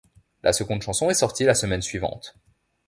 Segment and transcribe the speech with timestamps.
[0.41, 2.35] La seconde chanson est sortie la semaine suivante.